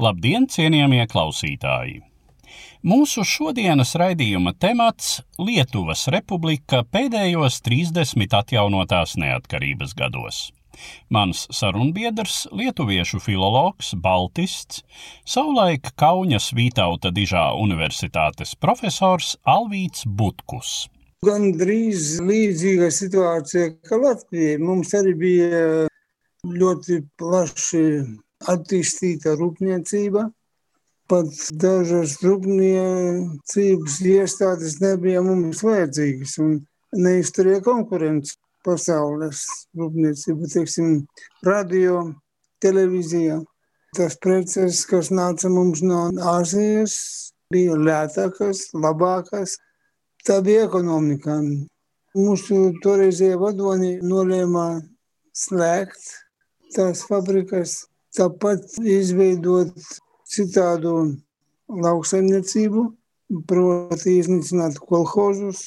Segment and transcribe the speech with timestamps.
[0.00, 1.98] Labdien, cienījamie klausītāji!
[2.88, 10.38] Mūsu šodienas raidījuma temats- Lietuvas republika pēdējos 30 atjaunotās neatkarības gados.
[11.12, 14.80] Mans sarunbiedrs, lietuviešu filologs, baltists,
[15.28, 20.88] savulaik Kaunas Vītauta Dižā universitātes profesors Alvīts Butkus.
[21.28, 24.56] Gan drīz līdzīga situācija kā Latvijai.
[24.64, 25.62] Mums arī bija
[26.48, 27.84] ļoti plaši
[28.48, 30.28] attīstīta rūpniecība.
[31.10, 36.60] Pat dažas rūpniecības iestādes nebija mums vajadzīgas un
[36.94, 39.42] neizturēja konkurenci pasaules
[39.78, 40.92] rūpniecību, teiksim,
[41.46, 42.04] radio,
[42.62, 43.40] televīzija.
[43.96, 46.94] Tas preces, kas nāca mums no Āzijas,
[47.50, 49.56] bija lētākas, labākas.
[50.22, 51.40] Tā bija ekonomika.
[52.14, 54.82] Mūsu toreizie vadoni nolēma
[55.34, 56.12] slēgt
[56.74, 59.74] tās fabrikas Tāpat izveidot
[60.30, 60.94] citādu
[61.70, 62.86] lauksaimniecību,
[63.46, 65.60] proti iznīcināt kolhozus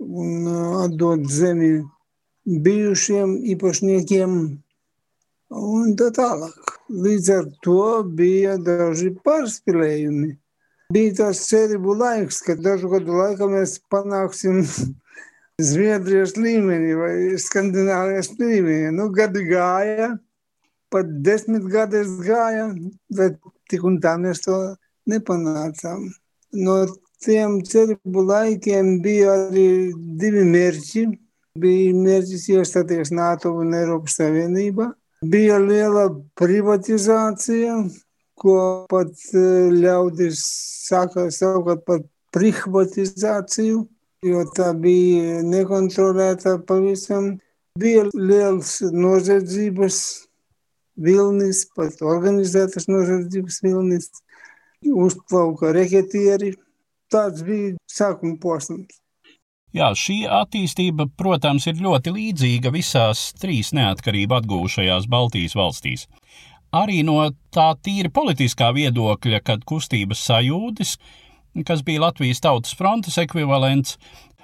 [0.00, 0.46] un
[0.84, 1.80] atdot zemi
[2.46, 4.36] bijušiem īpašniekiem
[5.50, 6.76] un tā tālāk.
[6.90, 7.82] Līdz ar to
[8.16, 10.32] bija daži pārspīlējumi.
[10.90, 14.64] Bija tas cerību laiks, ka dažu gadu laikā mēs panāksim
[15.70, 18.90] Zviedrijas līmenī vai Skandināvijas līmenī.
[18.96, 20.14] Nu, gadi gāja,
[20.92, 22.70] pat desmit gadus gāja,
[23.16, 23.38] bet
[23.70, 24.58] tik un tā mēs to
[25.10, 26.08] nepanācām.
[26.52, 26.76] No
[27.24, 29.66] tiem cerību laikiem bija arī
[30.20, 31.06] divi mērķi.
[31.60, 34.90] Bija mērķis iestāties NATO un Eiropas Savienībā.
[35.30, 36.06] Bija liela
[36.38, 37.74] privatizācija,
[38.40, 38.56] ko
[38.88, 40.40] pat ļaudis
[40.88, 42.00] sāka saukt par
[42.32, 43.82] privatizāciju,
[44.24, 47.34] jo tā bija nekontrolēta pavisam.
[47.78, 50.00] Bija liels noziedzības
[51.02, 54.10] vilnis, pat organizētas nožēdzības vilnis,
[54.86, 56.54] uzplauka reketieri.
[57.10, 59.00] Tāds bija sākuma posms.
[59.74, 66.06] Jā, šī attīstība, protams, ir ļoti līdzīga visās trīs neatkarību atgūšajās Baltijas valstīs.
[66.74, 67.18] Arī no
[67.54, 70.96] tā tīri politiskā viedokļa, kad kustības sajūdis,
[71.66, 73.96] kas bija Latvijas Tautas frontes ekvivalents,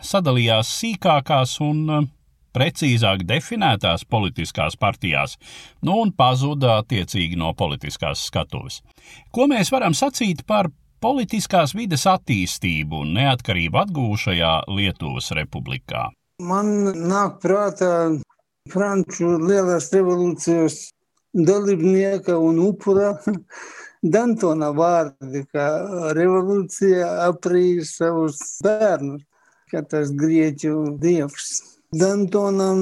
[0.02, 2.08] sadalījās sīkākās un
[2.56, 5.36] precīzāk definētās politiskās partijās,
[5.84, 8.80] nu un pazuda attiecīgi no politiskās skatuves.
[9.30, 10.70] Ko mēs varam sacīt par
[11.04, 16.08] politiskās vides attīstību un neatkarību atgūšajā Lietuvas republikā?
[16.42, 16.72] Man
[17.08, 17.92] nāk prātā
[18.72, 20.80] Franču lielās revolūcijas
[21.36, 23.12] dalībnieka un upura
[24.14, 25.64] Dantona vārdi, ka
[26.16, 29.24] revolūcija aprīja savus bērnus,
[29.72, 31.75] kā tas grieķu dievs.
[31.96, 32.80] Dantonam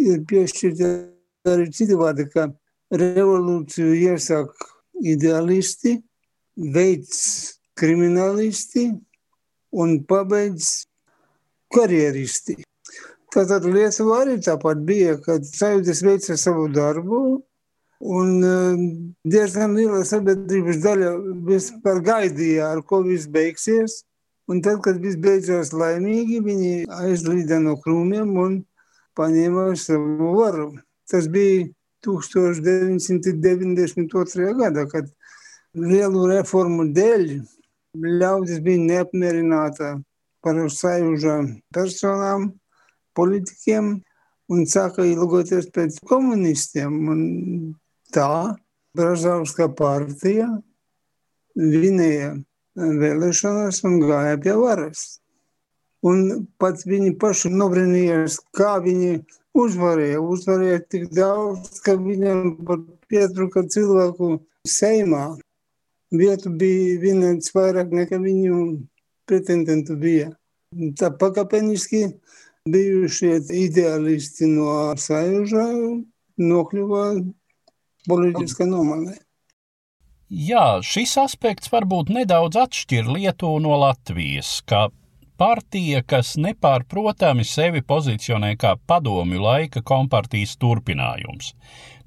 [0.00, 0.88] ir piešķirti
[1.48, 2.48] arī citi vārdi, ka
[2.94, 4.52] revolūciju iesāk
[5.14, 5.96] ideālisti,
[6.54, 7.20] veids
[7.78, 8.88] kriminālisti
[9.74, 10.84] un pabeidz
[11.74, 12.60] karjeristi.
[13.34, 17.20] Tātad Lietuva arī tāpat bija, kad sajūtas veica savu darbu,
[18.04, 18.30] un
[19.26, 21.12] diezgan liela sabiedrības daļa
[21.48, 24.02] vispār gaidīja, ar ko viss beigsies.
[24.50, 28.60] Un tad, kad viss beidzās laimīgi, viņi aizlīda no krūmiem un
[29.16, 30.76] paņēma savu varu.
[31.08, 31.64] Tas bija
[32.04, 34.52] 1992.
[34.60, 35.08] gadā, kad
[35.74, 37.42] lielu reformu dēļ
[37.94, 40.02] ļaudis bija neapmierināta
[40.44, 42.52] par sajūžām personām,
[43.16, 44.02] politikiem
[44.52, 47.08] un sāka ilgoties pēc komunistiem.
[47.08, 47.20] Un
[48.12, 48.56] tā
[48.94, 50.46] Bražāvska partija
[51.56, 52.36] vinēja
[52.76, 55.04] vēlēšanās un gāja pie varas.
[56.04, 59.22] Un pats viņi paši nobrīnījās, kā viņi
[59.56, 60.20] uzvarēja.
[60.20, 64.38] Uzvarēja tik daudz, ka viņam pat pietruka cilvēku
[64.68, 65.38] Seimā.
[66.14, 68.58] Vietu bija vienāds vairāk nekā viņu
[69.26, 70.30] pretendentu bija.
[70.98, 72.04] Tā pakāpeniski
[72.68, 75.66] bijušie ideālisti no Sajuža
[76.40, 77.04] nokļuva
[78.08, 79.16] politiskā nomalē.
[80.32, 84.86] Jā, šis aspekts varbūt nedaudz atšķir Lietuvu no Latvijas, kā
[85.36, 91.52] partija, kas nepārprotami sevi pozicionē kā padomju laika kompartijas turpinājums.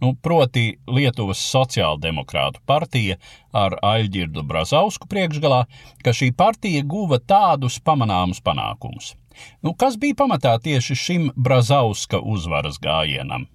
[0.02, 3.20] Nu, proti Lietuvas sociāldemokrātu partija
[3.54, 5.66] ar Aļģirdu Brazausku priekšgalā,
[6.02, 9.14] ka šī partija guva tādus pamanāmus panākumus.
[9.62, 13.46] Nu, kas bija pamatā tieši šim Brazauska uzvaras gājienam?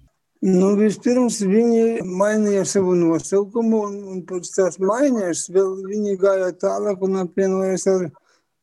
[0.43, 7.05] Nu, vispirms viņi mainīja savu nosaukumu, un, un pēc tās maiņas vēl viņi gāja tālāk
[7.07, 8.09] un apvienojās ar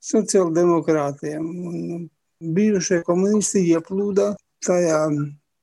[0.05, 1.47] sociāldemokrātiem.
[1.71, 2.05] Un
[2.57, 4.35] bijušie komunisti ieplūda
[4.67, 4.99] tajā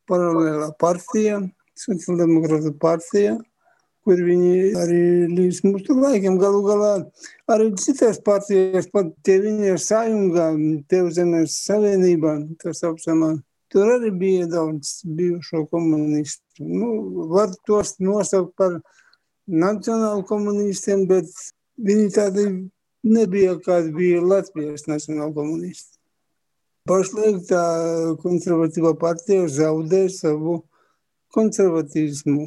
[0.09, 1.43] paralēlā partijā,
[1.77, 3.35] sociāldemokrāta partijā,
[4.01, 5.01] kur viņi arī
[5.35, 6.93] līdz mūsu laikam galu galā
[7.53, 10.49] arī citās partijās, pat tie viņi ir sajungā,
[10.89, 13.35] tev zemes savienībā, tas apsamā.
[13.73, 16.63] Tur arī bija daudz bijušo komunistu.
[16.63, 16.89] Nu,
[17.33, 18.79] var tos nosaukt par
[19.47, 21.27] nacionālu komunistiem, bet
[21.77, 22.45] viņi tādi
[23.07, 25.97] nebija, kādi bija Latvijas nacionāla komunisti.
[26.87, 27.63] Pašlaik tā
[28.21, 30.61] konservatīvā partija zaudē savu
[31.35, 32.45] konservatīvismu.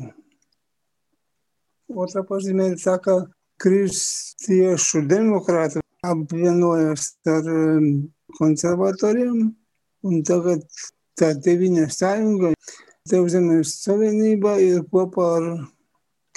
[1.90, 3.18] Otra pazīme ir tā, ka
[3.60, 7.90] kristiešu demokrāti apvienojas ar um,
[8.38, 9.50] konservatoriem,
[10.08, 10.64] un tagad
[11.20, 12.54] tā deviņa saimga,
[13.10, 15.46] Tevzemes savienība ir kopā ar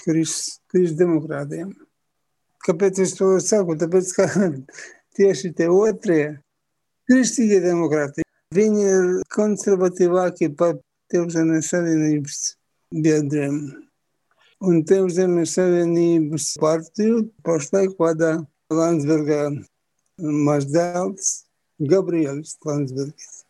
[0.04, 1.74] kristdemokrātiem.
[2.64, 3.76] Kāpēc es to saku?
[3.80, 4.28] Tāpēc, ka
[5.20, 6.24] tieši tie otrie
[7.10, 8.24] kristīgie demokrāti,
[8.56, 10.78] viņi ir konservatīvāki par
[11.12, 12.44] Tevzemes savienības
[12.94, 13.60] biedriem.
[14.64, 18.38] Un tev Zemes Savienības partiju pašlaik vada
[18.72, 19.50] Landsberga
[20.18, 21.34] mazdēls
[21.84, 23.43] Gabrielis Landsbergis,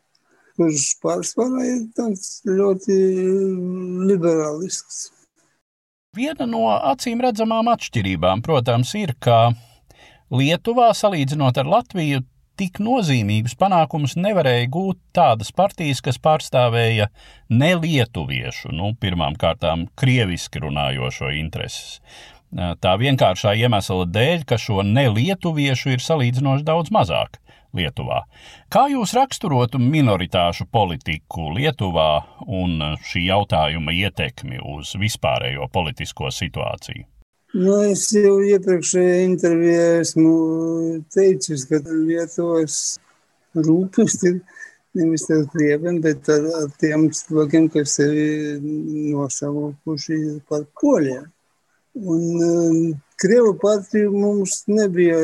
[0.57, 2.97] kurš pārsvarā ir tāds ļoti
[4.09, 5.07] liberālisks.
[6.13, 9.55] Viena no acīm redzamām atšķirībām, protams, ir, ka
[10.33, 12.21] Lietuvā, salīdzinot ar Latviju,
[12.57, 17.09] tik nozīmīgus panākumus nevarēja gūt tādas partijas, kas pārstāvēja
[17.49, 21.97] nelietuviešu, nu, pirmām kārtām krieviski runājošo intereses.
[22.53, 27.41] Tā vienkāršā iemesla dēļ, ka šo nelietuviešu ir salīdzinoši daudz mazāk
[27.73, 28.21] Lietuvā.
[28.73, 32.11] Kā jūs raksturotu minoritāšu politiku Lietuvā
[32.45, 32.77] un
[33.09, 37.07] šī jautājuma ietekmi uz vispārējo politisko situāciju?
[37.53, 40.33] Nu, es jau iepriekšējā intervijā esmu
[41.13, 42.77] teicis, ka Lietuvas
[43.53, 44.39] rūpes ir
[44.97, 48.25] nevis ar krieviem, bet ar, ar tiem cilvēkiem, kas sevi
[49.13, 50.19] nosaukuši
[50.49, 51.29] par poļiem.
[51.93, 52.77] Un um,
[53.23, 55.15] Krievu partiju mums nebija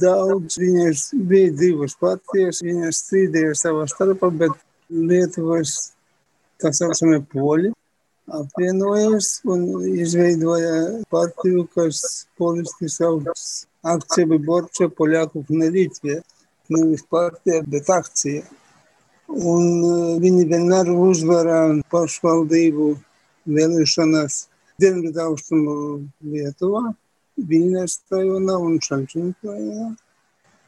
[0.00, 4.54] daudz, viņas bija divas partijas, viņas strīdēja savā starpā, bet
[4.88, 5.74] Lietuvas
[6.62, 7.74] tā saucamie poļi
[8.38, 12.00] apvienojas un izveidoja partiju, kas
[12.40, 13.28] politiski sauc
[13.82, 16.22] akcija Borča Poļāku Knedītvie.
[16.72, 18.46] Nevis partija, bet akcija.
[19.28, 21.60] Un viņi vienmēr uzvarā
[21.92, 22.88] pašvaldību
[23.60, 24.40] vēlēšanās
[24.80, 25.74] Dienvidu austrumu
[26.24, 26.94] Lietuvā,
[27.36, 29.92] Viņas rajonā un Šalčiņas rajonā.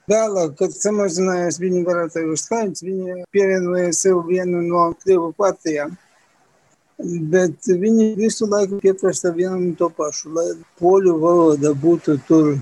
[0.08, 5.94] Vēlāk, kad samazinājās viņu varētāju skaits, viņi pievienoja sev vienu no Krievu partijām.
[7.32, 10.46] Bet viņi visu laiku pieprasa vienu un to pašu, lai
[10.80, 12.52] poļu valoda būtu tur,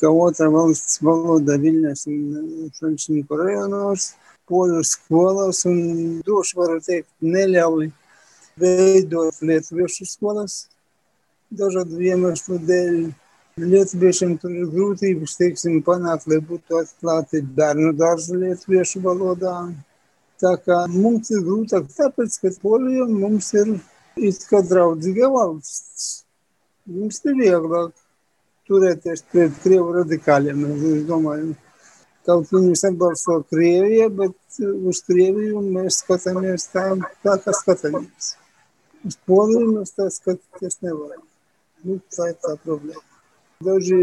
[0.00, 4.14] kā otrā valsts valoda Viļņas un Frančinīku rajonos,
[4.48, 5.78] poļu skolas un
[6.24, 7.90] droši varu teikt, neļauj
[8.58, 10.66] veidot lietuviešu skolas
[11.54, 13.00] dažādu iemeslu dēļ.
[13.58, 19.58] Lietuviešiem tur ir grūtības, teiksim, panākt, lai būtu atklāti bērnu dārzu lietuviešu valodā
[20.38, 23.72] Tā kā mums ir grūtāk, tāpēc, ka Polija mums ir
[24.28, 26.04] it kā draudzīga valsts.
[26.86, 27.90] Mums ir vieglāk
[28.70, 30.62] turēties pret Krievu radikāļiem.
[30.76, 31.56] Es domāju,
[32.28, 36.86] kaut viņus atbalsto Krievija, bet uz Krieviju mēs skatāmies tā,
[37.26, 38.36] tā kā skatāmies.
[39.10, 41.26] Uz Poliju mēs tā skatīties nevaram.
[41.82, 43.17] Nu, tā ir tā problēma.
[43.66, 43.96] Daži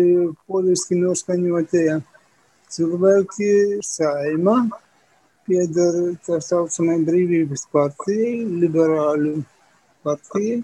[0.51, 1.93] poliski noskaņotie
[2.75, 3.51] cilvēki
[3.87, 4.55] saimā
[5.47, 8.33] pieder tā saucamai brīvības partijai,
[8.63, 9.31] liberāļu
[10.03, 10.57] partijai.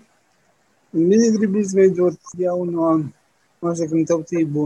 [0.91, 2.89] Un viņi grib izveidot jauno
[3.63, 4.65] mazākumu tautību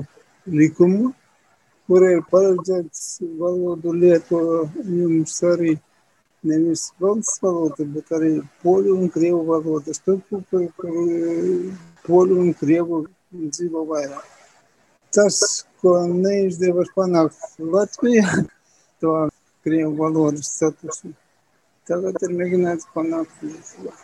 [0.58, 1.12] likumu,
[1.86, 3.04] kur ir paredzēts
[3.38, 5.76] valodu lietojumus arī
[6.50, 10.02] nevis valsts valoda, bet arī poļu un krievu valodas.
[10.02, 10.98] Tur, kur, kur, kur
[12.10, 13.04] poļu un krievu
[13.44, 14.32] dzīvo vairāk.
[15.16, 15.38] Tas,
[15.80, 18.26] ko neizdevās panākt Latvijā,
[19.02, 19.14] to
[19.66, 21.14] krievu valodas statusu,
[21.90, 23.96] tagad ir mēģināts panākt Lietuvā.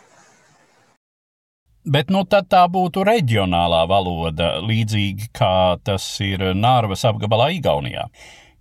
[1.82, 8.06] Bet nu, tā būtu reģionālā valoda, līdzīgi kā tas ir Nārvas apgabalā Igaunijā.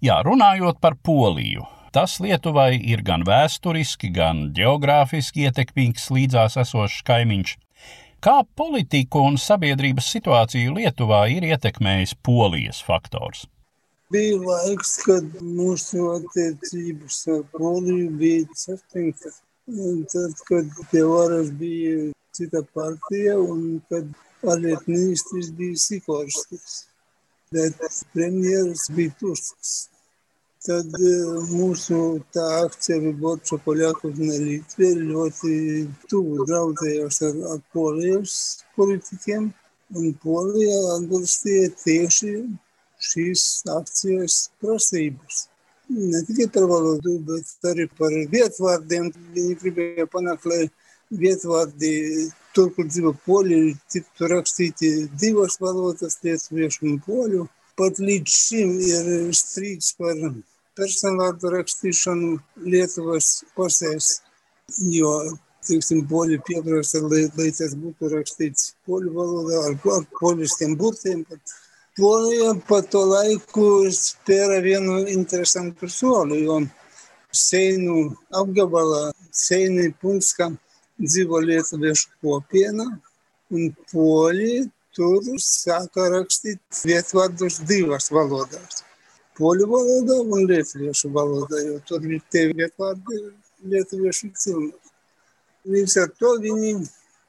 [0.02, 7.54] Jā, runājot par Poliju, tas Lietuvai ir gan vēsturiski, gan geogrāfiski ietekmīgs līdzās esošs kaimiņš.
[8.22, 13.48] Kā politiku un sabiedrības situāciju Lietuvā ir ietekmējis polijas faktors?
[14.14, 19.40] Bija laiks, kad mūsu attiecības ar Poliju bija saspringtas.
[20.14, 24.14] Tad, kad pie varas bija cita partija un kad
[24.54, 26.76] ārlietu ministrs bija Sikorskis,
[27.50, 27.82] bet
[28.14, 29.91] premjeras bija Tusks.
[30.62, 30.94] Tad
[31.50, 32.00] mūsu
[32.36, 35.54] tā akcija Borča Poļakovna Litvie ļoti
[36.12, 38.36] tuvu draudzējos ar, ar polijas
[38.76, 39.48] politikiem,
[39.98, 42.36] un Polija atbalstīja tieši
[43.08, 45.48] šīs akcijas prasības.
[45.90, 49.10] Ne tikai par valodu, bet arī par vietvārdiem.
[49.34, 50.68] Viņi gribēja panākt, lai
[51.24, 51.92] vietvārdi
[52.54, 54.94] tur, kur dzīvo poļi, tiktu rakstīti
[55.26, 57.50] divas valodas, lietuviešu un poļu.
[57.82, 60.16] Pat līdz šim ir strīds par
[60.82, 62.34] personvārdu rakstīšanu
[62.66, 64.12] Lietuvas pasēs,
[64.90, 65.14] jo,
[65.68, 71.26] teiksim, poļi pieprasa, lai, lai tas būtu rakstīts poļu valodā ar, ar poļiskiem burtiem.
[71.30, 71.60] Pat.
[72.00, 76.62] Polija pa to laiku spēra vienu interesantu soli, jo
[77.36, 80.58] Seinu apgabalā, Seini Punskam,
[81.00, 82.88] dzīvo lietuviešu kopiena,
[83.52, 88.12] un poļi tur sāka rakstīt vietvārdus divās
[89.42, 89.42] valodās.
[89.42, 93.22] Poļu valodā un lietuviešu valodā, jo tur ir tie vietvārdi
[93.74, 94.92] lietuviešu cilvēki.
[95.72, 96.74] Līdz ar to viņi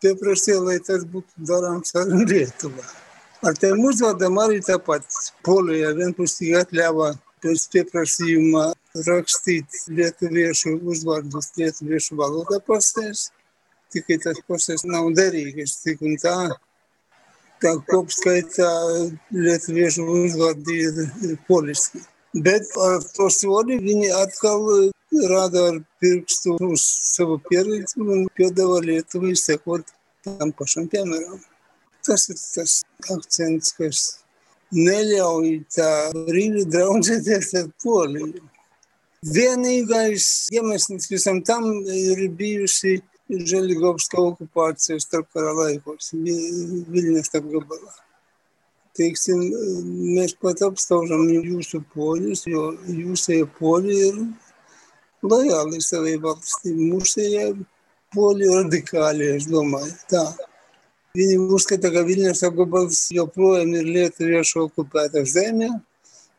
[0.02, 2.85] pieprasīja, lai tas būtu darāms arī Lietuvā.
[3.42, 5.04] Ar tiem uzvārdiem arī tāpat
[5.45, 8.69] Polija vienpusīgi atļāva pēc pieprasījuma
[9.09, 13.31] rakstīt lietuviešu uzvārdus lietuviešu valodā pasēs
[13.92, 15.81] tikai tas process nav derīgs.
[15.85, 16.37] Tik un tā,
[17.62, 18.71] tā kopskaitā
[19.35, 22.02] lietuviešu uzvārdi ir, ir poliski.
[22.35, 24.62] Bet ar to soli viņi atkal
[25.28, 29.92] rāda ar pirkstu uz savu pieredzi un piedāvā Lietuvai sekot
[30.25, 31.40] tam pašam piemēram.
[32.07, 32.78] Tas ir tas
[33.12, 34.00] akcents, kas
[34.73, 38.42] neļauj tā brīvi draudzēties ar Poliju.
[39.23, 42.97] Vienīgais iemesls visam tam ir bijusi
[43.33, 47.93] Želigovskio okupacijos tarp karalaikos, Vilnius tarp gabalą.
[48.97, 49.41] Teiksim,
[50.12, 54.19] mes patapstaužam jūsų polius, jūsų polių ir
[55.25, 56.91] lojaliai savai valstybei.
[56.93, 57.47] Mūsų jie
[58.12, 59.95] polių radikaliai, aš domāju.
[60.12, 60.27] Tā.
[61.17, 65.69] Viņi uzskata, ka Vilnius apgabals joprojām ir lietuviešu okupēta zeme,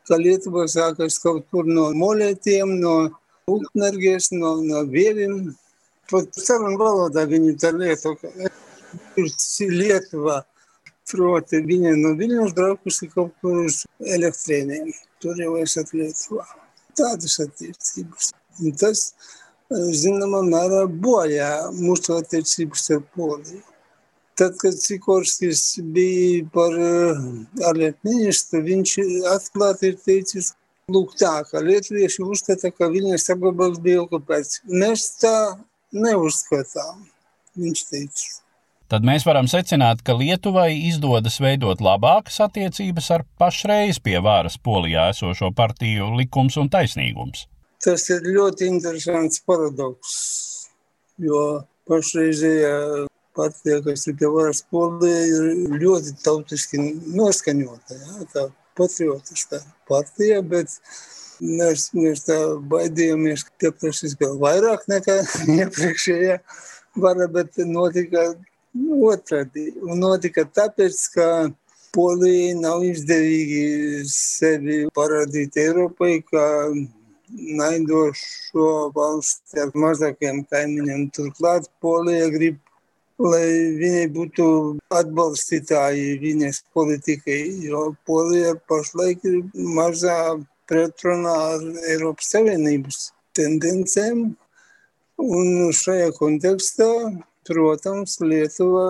[0.10, 2.96] ka Lietuva sākas kaut kur no molētiem, no
[3.50, 5.52] Ukmergės, no, no Vievim.
[6.13, 8.32] Pat sarunu valodā viņi tā lieto, ka
[9.17, 10.41] ir Lietuvā.
[11.12, 13.82] Proti, viņa no Viļņas braukusi kaut kur uz
[14.15, 14.93] elektrēniem.
[15.20, 16.46] Tur jau esat Lietuvā.
[16.96, 18.32] Tādas attiecības.
[18.63, 19.01] Un tas,
[19.74, 23.62] zināmā mērā, bojā mūsu attiecības ar Poliju.
[24.39, 25.62] Tad, kad Sikorskis
[25.93, 26.74] bija par
[27.67, 28.96] ārlietu ministru, viņš
[29.29, 30.53] atklāti ir teicis,
[30.89, 34.63] lūk tā, ka lietuvieši uzskata, ka Viļņas apgabals bija okupēts.
[34.72, 35.36] Mēs tā
[35.94, 37.04] neuzskatām,
[37.60, 38.32] viņš teica.
[38.92, 45.08] Tad mēs varam secināt, ka Lietuvai izdodas veidot labākas attiecības ar pašreiz pie varas polijā
[45.14, 47.48] esošo partiju likums un taisnīgums.
[47.84, 50.12] Tas ir ļoti interesants paradoks,
[51.20, 52.76] jo pašreizējā
[53.34, 56.84] partija, kas ir pie varas polijā, ir ļoti tautiski
[57.18, 58.46] noskaņota, jā, tā
[58.78, 60.76] patriotiskā partija, bet
[61.42, 62.38] Mēs, mēs tā
[62.70, 65.20] baidījāmies, ka pieprasīs vēl vairāk nekā
[65.60, 66.38] iepriekšējā
[67.04, 68.30] vara, bet notika
[69.13, 69.72] otrādi.
[69.82, 71.28] Un notika tāpēc, ka
[71.94, 76.46] Polija nav izdevīgi sevi parādīt Eiropai, kā
[77.60, 81.10] naidošo valsti ar mazākiem kaimiņiem.
[81.13, 82.58] Turklāt Polija grib,
[83.22, 83.46] lai
[83.78, 84.48] viņai būtu
[84.94, 90.18] atbalstītāji viņas politikai, jo Polija pašlaik ir mazā
[90.74, 93.03] pretrunā ar Eiropas Savienības
[93.38, 94.32] tendencēm.
[95.22, 96.88] Un šajā kontekstā,
[97.46, 98.86] protams, Lietuva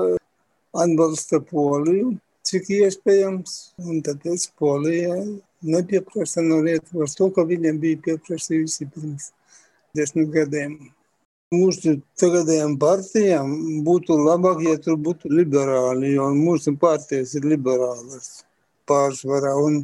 [0.84, 2.14] atbalsta Poliju,
[2.48, 5.18] cik iespējams, un tāpēc Polija
[5.64, 9.32] nepieprasa no Lietuvas to, ko viņiem bija pieprasījusi pirms
[9.98, 10.78] desmit gadiem.
[11.54, 13.52] mūsu tagadējām partijām
[13.86, 18.40] būtu labāk, ja tur būtu liberāli, jo mūsu partijas ir liberālas
[18.90, 19.54] pārsvarā.
[19.60, 19.84] Un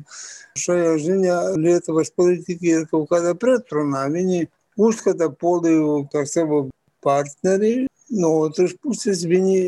[0.60, 4.08] šajā ziņā Lietuvas politika ir kaut kādā pretrunā.
[4.14, 4.48] Viņi
[4.80, 6.68] uzskata Poliju kā savu
[7.04, 9.60] partneri, no otras puses viņi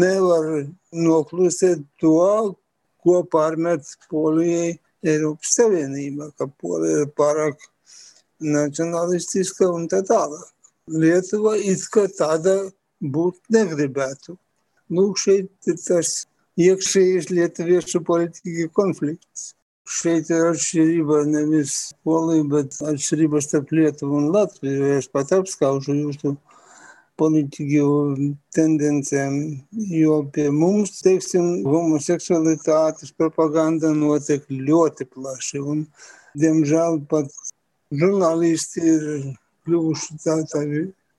[0.00, 2.54] nevar noklusēt to,
[3.02, 7.58] ko pārmet Polijai Eiropas Savienība, ka Polija ir pārāk
[8.42, 10.46] nacionalistiska un tā tālāk.
[10.90, 12.56] Lietuva it kā tāda
[13.02, 14.36] būt negribētu.
[14.92, 19.56] Lūk, šeit ir tas Якщо літовіше політики конфлікт.
[19.82, 21.72] Šveicarių atšrybą nevis
[22.06, 24.90] puolai, bet atšrybas tarp Lietuvų ir Latvijų.
[25.00, 26.32] Aš pat apskaužu jūsų
[27.18, 27.88] politikių
[28.54, 29.26] tendenciją.
[29.72, 35.64] Jo apie mums, teiksim, homoseksualitatis propaganda nuotekliuoti plašai.
[35.74, 35.84] Un,
[36.38, 37.32] diemžal pat
[37.90, 39.06] žurnalistai ir
[39.66, 40.62] kliuvuši tą tą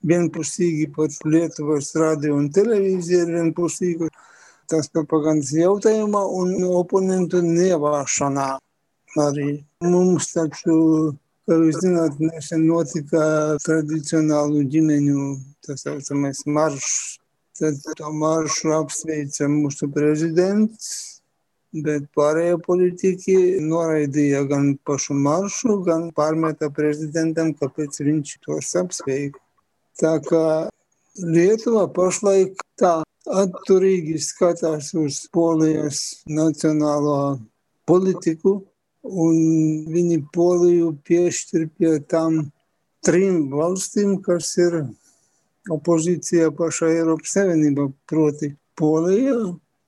[0.08, 4.14] vienpusygį pat Lietuvos radio ir televiziją ir vienpusygį.
[4.70, 8.46] Tas propagandas jautājumā un oponentu nevāšanā
[9.24, 9.48] arī
[9.84, 10.76] mums taču,
[11.46, 13.24] kā jūs zināt, nesen notika
[13.64, 15.26] tradicionālu ģimeņu
[15.66, 17.18] tā saucamais maršs.
[17.54, 21.14] Tad to maršu apsveica mūsu prezidents
[21.82, 29.40] bet pārējie politiķi noraidīja gan pašu maršu, gan pārmeta prezidentam, kāpēc viņš tos apsveica.
[29.98, 30.44] Tā kā
[31.14, 37.38] Lietuva pašlaik tā atturīgi skatās uz Polijas nacionālo
[37.88, 38.58] politiku,
[39.04, 39.38] un
[39.92, 42.44] viņi Poliju piešķir pie tām
[43.04, 44.82] trim valstīm, kas ir
[45.72, 49.40] opozīcijā pašā Eiropas Savienībā, proti Polija,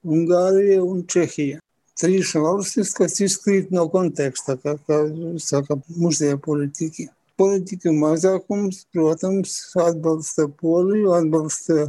[0.07, 1.61] Ungārija un Čehija
[2.01, 5.01] trīs valstis, kas izkrīt no konteksta, kā, kā
[5.43, 7.09] saka muzeja politiķi.
[7.41, 11.87] Politiķu mazākums, protams, atbalsta Poliju, atbalsta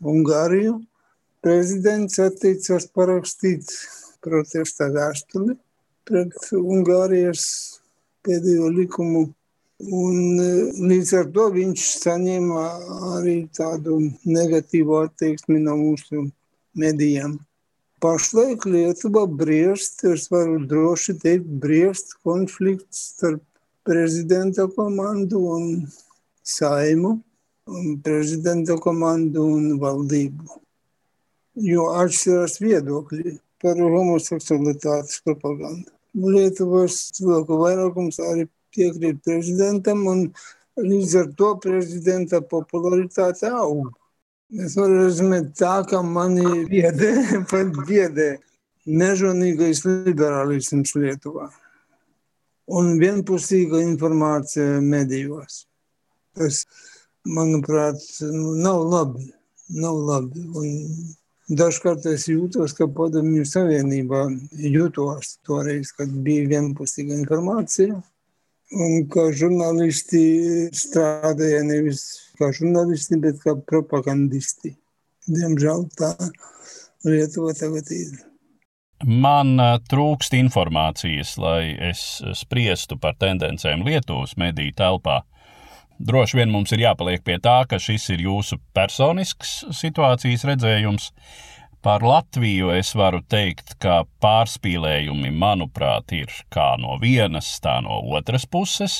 [0.00, 0.78] Ungāriju.
[1.40, 3.70] Prezidents atteicās parakstīt
[4.24, 5.56] protesta vēstuli
[6.08, 7.44] pret Ungārijas
[8.26, 9.28] pēdējo likumu.
[9.80, 10.40] Un
[10.90, 12.64] līdz ar to viņš saņēma
[13.16, 13.96] arī tādu
[14.28, 16.26] negatīvu attieksmi no mūsu
[16.76, 17.38] medijām.
[18.00, 23.42] Pašlaik Lietuva briest, es varu droši teikt, briest konflikts starp
[23.84, 25.66] prezidenta komandu un
[26.44, 27.18] saimu,
[27.70, 30.58] un prezidenta komandu un valdību.
[31.60, 35.90] Jo atšķirās viedokļi par homoseksualitātes propagandu.
[36.14, 40.26] Lietuvas cilvēku vairākums arī piekrīt prezidentam, un
[40.80, 43.90] līdz ar to prezidenta popularitāte aug.
[44.50, 47.12] Es varu rezumēt tā, ka mani biedē,
[47.50, 48.30] pat biedē
[48.90, 51.50] mežonīgais liberālisms Lietuvā
[52.70, 55.64] un vienpusīga informācija medijos.
[56.38, 56.62] Tas,
[57.26, 59.26] manuprāt, nav labi.
[59.70, 60.44] Nav labi.
[60.58, 68.00] Un dažkārt es jūtos, ka padomju savienībā jūtos toreiz, kad bija vienpusīga informācija.
[68.70, 70.22] Un kā žurnālisti
[70.78, 72.04] strādāja nevis
[72.38, 74.76] kā žurnālisti, bet kā propagandisti.
[75.30, 76.14] Diemžēl tā
[77.06, 78.18] Lietuva tagad ir.
[79.00, 79.56] Man
[79.88, 85.22] trūkst informācijas, lai es spriestu par tendencēm Lietuvas mediju telpā.
[86.00, 91.10] Droši vien mums ir jāpaliek pie tā, ka šis ir jūsu personisks situācijas redzējums,
[91.80, 98.44] Par Latviju es varu teikt, ka pārspīlējumi, manuprāt, ir kā no vienas, tā no otras
[98.44, 98.98] puses,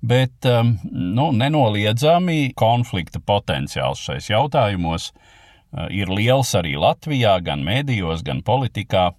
[0.00, 8.24] bet um, nu, nenoliedzami konflikta potenciāls šais jautājumos uh, ir liels arī Latvijā, gan mēdījos,
[8.24, 9.10] gan politikā.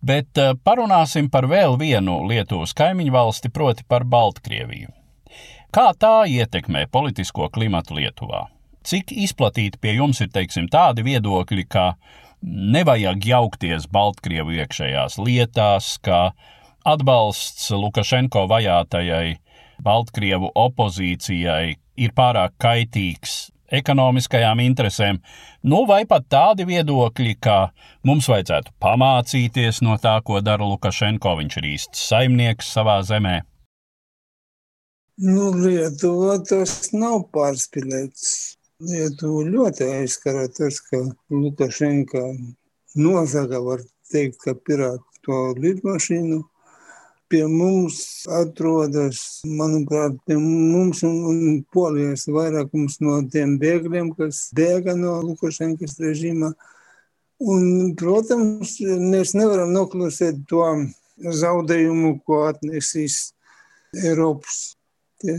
[0.00, 4.95] Bet uh, parunāsim par vēl vienu Lietuvas kaimiņu valsti, proti par Baltkrieviju.
[5.76, 8.46] Kā tā ietekmē politisko klimatu Lietuvā?
[8.88, 11.98] Cik izplatīti pie jums ir teiksim, tādi viedokļi, ka
[12.72, 16.30] nevajag jaukties Baltkrievu iekšējās lietās, ka
[16.80, 19.34] atbalsts Lukašenko vajātajai
[19.84, 23.34] Baltkrievu opozīcijai ir pārāk kaitīgs
[23.68, 25.18] ekonomiskajām interesēm,
[25.68, 27.58] nu vai pat tādi viedokļi, ka
[28.08, 33.42] mums vajadzētu pamācīties no tā, ko dara Lukašenko, viņš ir īsts saimnieks savā zemē.
[35.16, 38.24] Nu, Lietuva tas nav pārspīlēts.
[38.84, 41.00] Lietuvu ļoti aizskara tas, ka
[41.32, 42.20] Lukašenka
[43.00, 43.80] nozaga, var
[44.12, 46.42] teikt, ka pirāta to lidmašīnu.
[47.32, 51.40] Pie mums atrodas, manuprāt, pie mums un, un
[51.72, 56.52] polijas vairākums no tiem bēgļiem, kas bēga no Lukašenkas režīma.
[57.40, 60.68] Un, protams, mēs nevaram noklusēt to
[61.16, 63.30] zaudējumu, ko atnesīs
[63.96, 64.75] Eiropas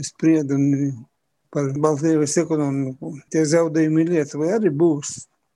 [0.05, 0.91] spriedumi
[1.53, 3.15] par Baltkrievijas ekonomiku.
[3.31, 5.13] Tie zaudējumi Lietuvai arī būs.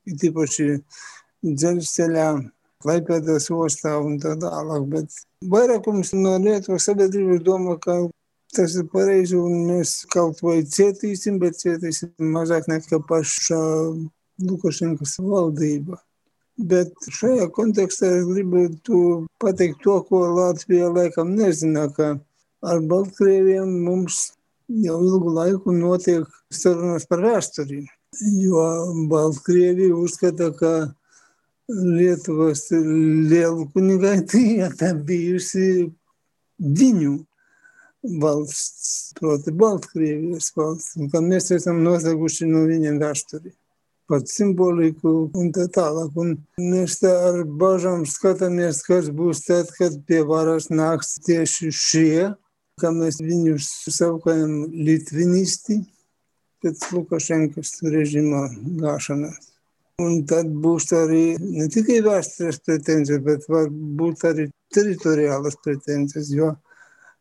[0.10, 0.68] Ir tīpaši
[1.46, 2.32] dzelzceļā,
[2.82, 4.88] Klaipēdas ostā un tā tālāk.
[4.90, 5.18] Bet
[5.54, 8.00] vairākums no Lietuvas sabiedrības domā, ka
[8.56, 13.60] tas ir pareizi un mēs kaut vai cietīsim, bet cietīsim mazāk nekā paša
[14.42, 16.00] Lukašenkas valdība.
[16.58, 22.16] Bet šajā kontekstā es gribētu pateikt to, ko Latvija laikam nezina, ka
[22.62, 24.32] ar Baltkrieviem mums
[24.84, 27.84] jau ilgu laiku notiek sarunas par vēsturi.
[28.44, 28.66] Jo
[29.12, 30.74] Baltkrievija uzskata, ka
[31.72, 35.88] Lietuvas lielu kunigaitija tā bijusi
[36.60, 37.14] viņu
[38.22, 43.56] valsts, proti Baltkrievijas valsts, un ka mēs esam nozaguši no viņiem vēsturi
[44.12, 46.12] pat simboliku un tā tālāk.
[46.20, 52.32] Un mēs tā ar bažām skatāmies, kas būs tad, kad pie varas nāks tieši šie,
[52.80, 55.82] kā mēs viņus saukājam litvinisti
[56.62, 58.46] pēc Lukašenkas režīma
[58.82, 59.50] gāšanas.
[60.02, 66.54] Un tad būs arī ne tikai vēstures pretenzijas, bet varbūt arī teritoriālas pretenzijas, jo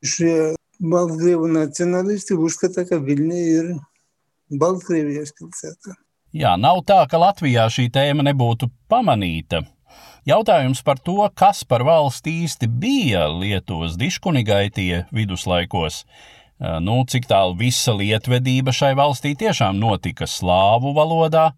[0.01, 3.75] šie Baltkrievu nacionalisti uzskata, ka Viļņa ir
[4.61, 5.99] Baltkrievijas pilsēta.
[6.33, 9.65] Jā, nav tā, ka Latvijā šī tēma nebūtu pamanīta.
[10.29, 16.03] Jautājums par to, kas par valsti īsti bija Lietuvas diškunigaitie viduslaikos,
[16.85, 21.51] nu, cik tālu visa lietvedība šai valstī tiešām notika slāvu valodā,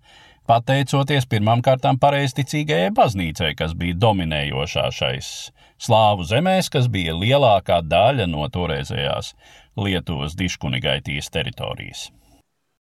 [0.47, 5.35] pateicoties pirmām kārtām pareizticīgajai baznīcai, kas bija dominējošā šais
[5.83, 9.35] slāvu zemēs, kas bija lielākā daļa no toreizējās
[9.83, 12.11] Lietuvas diškunigaitīs teritorijas.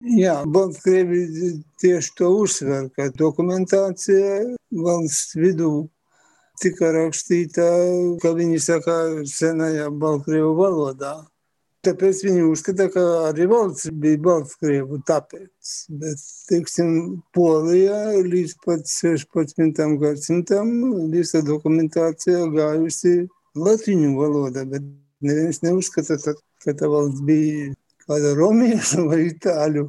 [0.06, 1.24] Jā, Baltkrievi
[1.82, 5.88] tieši to uzsver, ka dokumentācija valsts vidū
[6.62, 7.66] tika rakstīta,
[8.22, 11.16] ka viņi saka senajā Baltkrievu valodā.
[11.88, 15.74] Tāpēc viņi uzskata, ka arī valsts bija Baltkrievu tāpēc.
[16.02, 16.94] Bet, teiksim,
[17.34, 19.82] Polijā līdz pat 16.
[20.02, 20.72] gadsimtam
[21.14, 23.16] visa dokumentācija gājusi
[23.58, 24.86] latiņu valodā, bet
[25.26, 26.20] neviens neuzskata,
[26.66, 27.74] ka tā valsts bija
[28.08, 29.88] kāda romiešu vai itāļu.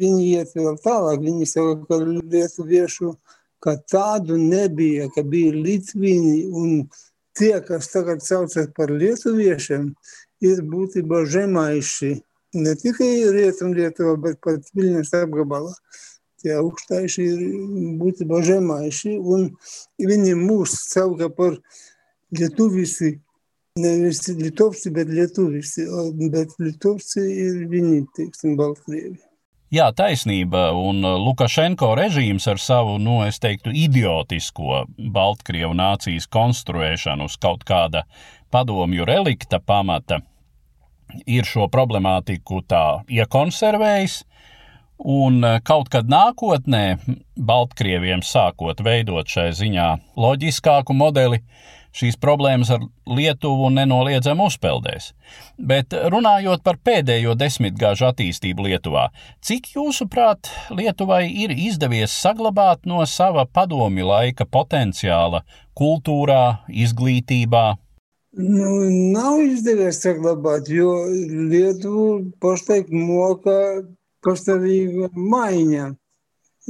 [0.00, 3.14] Viņi iet vēl tālāk, viņi saka, ka lietuviešu
[3.60, 6.86] kā tādu nebija, ka bija litvini un
[7.36, 9.90] tie, kas tagad saucas par lietuviešiem,
[10.44, 12.14] ir būtībā žemaiši.
[12.60, 15.74] Ne tikai rietum Lietuvā, bet pat Viļņas apgabalā.
[16.40, 17.40] Tie augstaiši ir
[18.00, 19.50] būtībā žemaiši un
[20.00, 21.58] viņi mūs sauka par
[22.32, 23.18] lietuvisi
[23.78, 25.86] nevis litovci, bet lietuviši,
[26.32, 29.18] bet litovci ir viņi, teiksim, Baltkrievi.
[29.70, 37.36] Jā, taisnība, un Lukašenko režīms ar savu, nu, es teiktu, idiotisko Baltkrievu nācijas konstruēšanu uz
[37.38, 38.02] kaut kāda
[38.50, 40.18] padomju relikta pamata
[41.30, 44.24] ir šo problemātiku tā iekonservējis,
[45.06, 46.84] un kaut kad nākotnē
[47.38, 51.44] Baltkrieviem sākot veidot šai ziņā loģiskāku modeli,
[51.96, 55.10] šīs problēmas ar Lietuvu nenoliedzami uzpeldēs.
[55.58, 59.08] Bet runājot par pēdējo desmitgāžu attīstību Lietuvā,
[59.42, 65.42] cik jūsuprāt Lietuvai ir izdevies saglabāt no sava padomi laika potenciāla
[65.78, 67.64] kultūrā, izglītībā?
[68.38, 68.74] Nu,
[69.10, 70.92] nav izdevies saglabāt, jo
[71.50, 73.56] Lietuva pašlaik moka
[74.22, 75.88] pastāvīga maiņa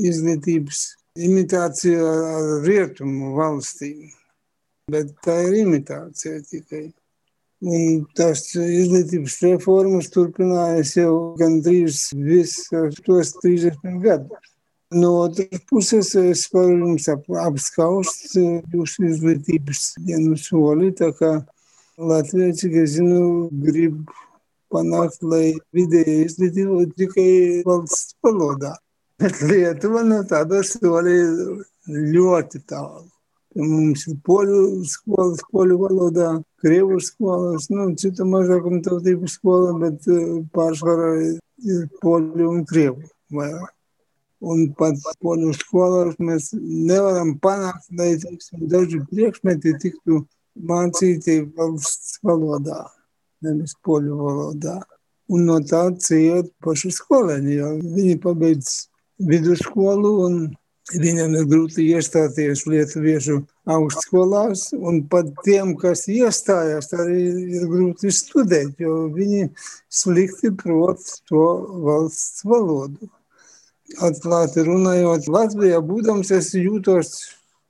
[0.00, 0.80] izglītības
[1.20, 2.14] imitācija
[2.64, 4.09] rietumu valstīm
[4.92, 6.88] bet tā ir imitācija tikai.
[7.61, 14.46] Un tās izglītības reformas turpinājās jau gandrīz visus tos 30 gadus.
[14.90, 21.37] No otras puses, es varu jums apskaust jūsu izglītības vienu soli, tā kā
[22.00, 24.00] Latvija, cik es zinu, grib
[24.72, 27.31] panākt, lai vidēja izglītība tikai
[27.66, 28.72] valsts valodā.
[29.20, 31.18] Bet Lietuva no tāda soli
[31.87, 33.05] ļoti tālu.
[33.58, 36.28] Mums ir poļu skolas, poļu valodā,
[36.62, 40.06] krievu skolas, nu, citu mazākumu tautību skola, bet
[40.54, 41.10] pārsvarā
[41.66, 43.72] ir poļu un krievu vairāk.
[44.40, 50.22] Un pat poļu skolās mēs nevaram panākt, lai teiksim, daži priekšmeti tiktu
[50.70, 52.86] mācīti valsts valodā,
[53.44, 54.78] nevis poļu valodā.
[55.30, 58.72] Un no tā ciet paši skolēni, jo viņi pabeidz
[59.28, 60.38] vidusskolu un
[60.90, 63.37] Viņam ir grūti iestāties lietuviešu
[63.70, 67.20] augstskolās, un pat tiem, kas iestājās, arī
[67.59, 69.53] ir grūti studēt, jo viņi
[69.87, 71.46] slikti prot to
[71.87, 73.07] valsts valodu.
[74.03, 77.14] Atklāti runājot, Latvijā būdams es jūtos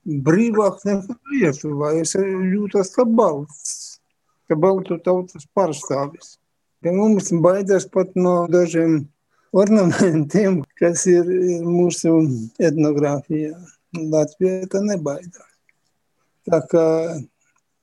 [0.04, 1.94] brīvāk nekā Lietuvā.
[2.00, 4.00] Es jūtos kā balts,
[4.48, 6.38] kā baltu tautas pārstāvis.
[6.80, 9.02] Pie mums baidās pat no dažiem
[9.52, 12.16] ornamentiem, kas ir, ir mūsu
[12.62, 13.54] etnogrāfijā.
[13.90, 15.48] Latvijā tā nebaidās.
[16.46, 16.84] Tā kā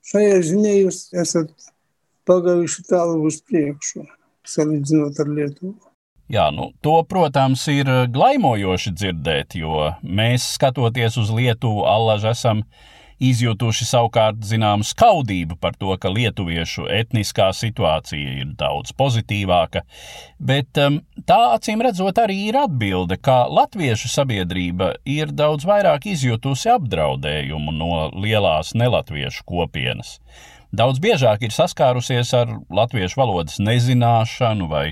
[0.08, 1.52] šajā ziņā jūs esat
[2.28, 4.06] pagājuši tālu uz priekšu,
[4.48, 5.76] salīdzinot ar Lietuvu.
[6.28, 12.60] Jā, nu, to, protams, ir glaimojoši dzirdēt, jo mēs, skatoties uz Lietuvu, allaž esam
[13.22, 19.84] izjutuši savukārt zināmu skaudību par to, ka lietuviešu etniskā situācija ir daudz pozitīvāka,
[20.38, 26.70] bet um, tā acīm redzot arī ir atbilde, ka latviešu sabiedrība ir daudz vairāk izjutusi
[26.74, 30.18] apdraudējumu no lielās nelatviešu kopienas.
[30.68, 34.90] Daudz biežāk ir saskārusies ar latviešu valodas nezināšanu vai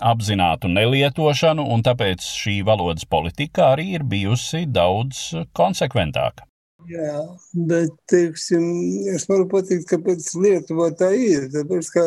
[0.00, 6.49] apzinātu nelietošanu, un tāpēc šī valodas politika arī ir bijusi daudz konsekventāka.
[6.90, 7.20] Jā,
[7.70, 8.64] bet, teiksim,
[9.14, 11.44] es varu pateikt, kāpēc Lietuvā tā ir.
[11.52, 12.04] Tāpēc, ka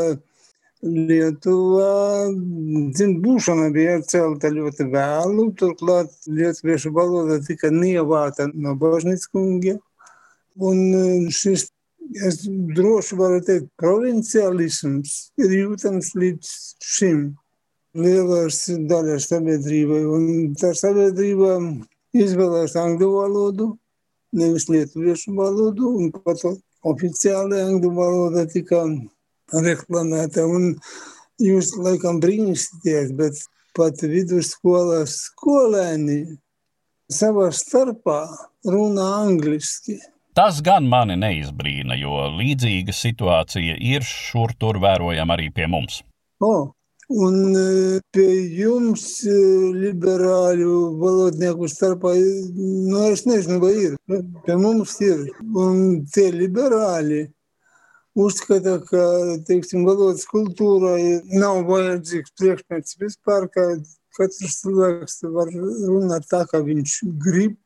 [0.83, 2.27] Lietuvā
[2.91, 9.79] dzimta būšana bija atcelta ļoti vēlu, turklāt lietuviešu valoda tika nievāta no bažnīcas kungiem.
[10.59, 11.69] Un šis,
[12.27, 12.41] es
[12.75, 16.51] droši varu teikt, provinciālisms ir jūtams līdz
[16.83, 17.23] šim
[17.95, 20.01] lielās daļas sabiedrībai.
[20.17, 20.27] Un
[20.59, 21.55] tā sabiedrība
[22.19, 23.69] izvēlēs angļu valodu,
[24.33, 26.41] nevis lietuviešu valodu, un pat
[26.89, 28.83] oficiāli angļu valoda tika
[29.53, 30.45] reklamēta.
[30.49, 30.73] Un
[31.41, 33.43] jūs laikam brīnīsieties, bet
[33.77, 36.37] pat vidusskolas skolēni
[37.11, 38.23] savā starpā
[38.65, 39.99] runā angliski.
[40.33, 46.01] Tas gan mani neizbrīna, jo līdzīga situācija ir šur tur vērojama arī pie mums.
[46.41, 46.71] Oh,
[47.11, 47.35] Un
[48.15, 49.03] pie jums,
[49.75, 52.13] liberāļu valodnieku starpā,
[52.55, 53.97] nu, es nezinu, vai ir.
[54.45, 55.25] Pie mums ir.
[55.43, 57.25] Un tie liberāļi
[58.15, 59.03] uzskata, ka,
[59.47, 63.67] teiksim, valodas kultūrai nav vajadzīgs priekšmets vispār, ka
[64.17, 67.57] katrs cilvēks var runāt tā, kā viņš grib,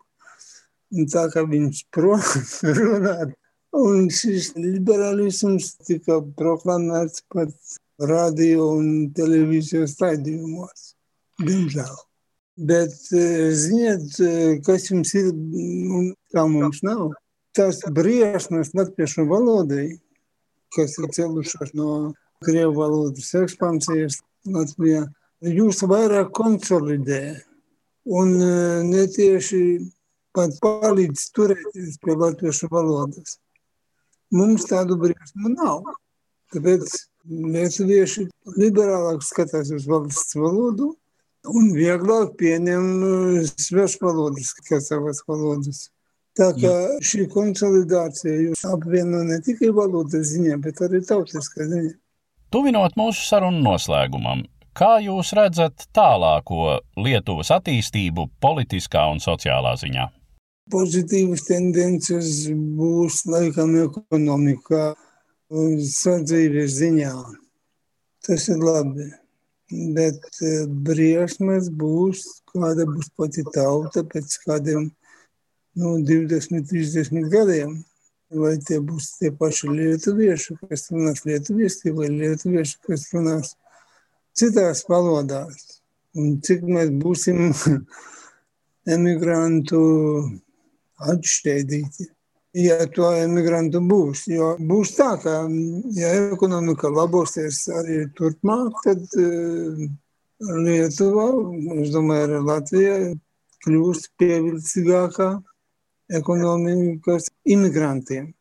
[0.95, 3.35] un tā, kā viņš prot runāt.
[3.77, 7.51] Un šis liberālisms tika proklamēts pat
[7.99, 10.91] radio un televīzijas raidījumos.
[11.41, 11.95] Diemžēl.
[12.57, 12.93] Bet,
[13.61, 14.15] ziniet,
[14.65, 17.11] kas jums ir un kā mums nav?
[17.57, 19.91] Tās briesmas latviešu valodai,
[20.73, 22.13] kas ir celušās no
[22.45, 25.03] krievu valodas ekspansijas Latvijā,
[25.41, 27.21] jūs vairāk konsolidē
[28.17, 28.33] un
[28.87, 29.61] netieši
[30.37, 33.37] pat palīdz turēties pie latviešu valodas.
[34.33, 35.87] Mums tādu briesmu nav.
[36.53, 36.93] Tāpēc
[37.29, 40.93] lietuvieši liberālāk skatās uz valsts valodu
[41.47, 45.87] un vieglāk pieņem uh, svešu valodas kā savas valodas.
[46.37, 51.95] Tā kā šī konsolidācija jūs apvieno ne tikai valodas ziņā, bet arī tautiskā ziņā.
[52.53, 54.43] Tuvinot mūsu sarunu noslēgumam,
[54.77, 60.05] kā jūs redzat tālāko Lietuvas attīstību politiskā un sociālā ziņā?
[60.71, 64.85] Pozitīvas tendences būs laikam ekonomikā
[65.51, 67.13] sadzīves ziņā.
[68.27, 69.07] Tas ir labi.
[69.95, 70.23] Bet
[70.87, 74.89] briesmas būs, kāda būs pati tauta pēc kādiem
[75.75, 77.77] nu, 20, 30 gadiem.
[78.27, 83.53] Vai tie būs tie paši lietuvieši, kas runās lietuvieši, vai lietuvieši, kas runās
[84.35, 85.79] citās valodās.
[86.17, 87.53] Un cik mēs būsim
[88.95, 89.79] emigrantu
[90.97, 92.11] atšķēdīti
[92.57, 94.25] ja to emigrantu būs.
[94.31, 95.35] Jo būs tā, ka,
[95.97, 99.87] ja ekonomika labosies arī turpmāk, tad uh,
[100.37, 101.27] Lietuva,
[101.81, 102.97] es domāju, arī Latvija
[103.65, 105.31] kļūst pievilcīgākā
[106.19, 108.31] ekonomikas imigrantiem.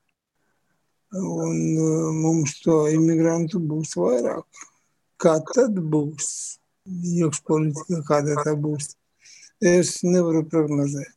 [1.17, 4.67] Un uh, mums to imigrantu būs vairāk.
[5.23, 6.29] Kā tad būs?
[6.87, 8.93] Iekšpolitika, kāda tā būs?
[9.65, 11.16] Es nevaru prognozēt.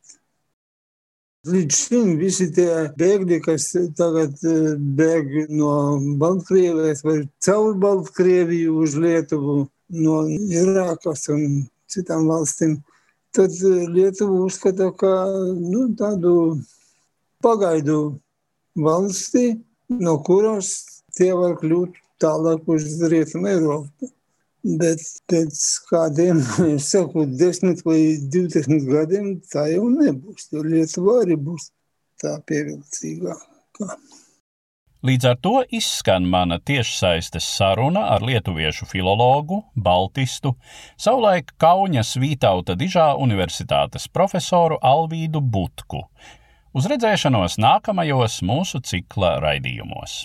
[1.48, 2.68] Līdz šim visi tie
[3.00, 5.70] bēgļi, kas tagad eh, bēg no
[6.20, 9.54] Baltkrievijas vai caur Baltkrieviju uz Lietuvu,
[10.04, 12.74] no Irākas un citām valstīm,
[13.32, 15.14] tad eh, Lietuva uzskata, ka
[15.56, 16.34] nu, tādu
[17.40, 17.96] pagaidu
[18.76, 19.46] valsti,
[19.96, 20.74] no kuras
[21.16, 24.12] tie var kļūt tālāk uz Rietumu Eiropu.
[24.60, 26.40] Bet pēc kādiem,
[26.92, 28.00] saku, desmit vai
[28.32, 30.50] divdesmit gadiem tā jau nebūs.
[30.52, 31.70] Jo Lietuva arī būs
[32.20, 33.94] tā pievilcīgākā.
[35.00, 40.52] Līdz ar to izskan mana tiešsaistes saruna ar lietuviešu filologu, baltistu,
[41.00, 46.04] savulaik Kaunas Vītauta Dižā Universitātes profesoru Alvīdu Butku.
[46.76, 50.20] Uz redzēšanos nākamajos mūsu cikla raidījumos.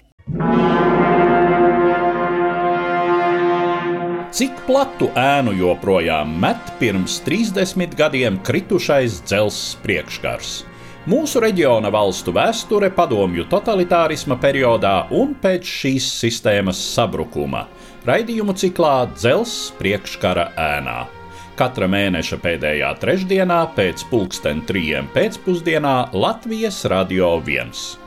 [4.36, 10.50] Cik platu ēnu joprojām met pirms 30 gadiem kritušais dzelzs priekškars?
[11.08, 17.64] Mūsu reģiona valstu vēsture padomju totalitārisma periodā un pēc šīs sistēmas sabrukuma-
[18.12, 21.00] raidījumu ciklā Dzelzs priekškara ēnā.
[21.56, 28.05] Katra mēneša pēdējā trešdienā pēc pulksten trijiem pēcpusdienā Latvijas Radio 1.